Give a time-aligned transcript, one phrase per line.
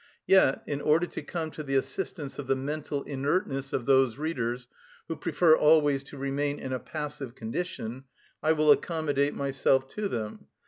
[0.25, 4.67] Yet, in order to come to the assistance of the mental inertness of those readers
[5.07, 8.05] who prefer always to remain in a passive condition,
[8.41, 10.47] I will accommodate myself to them.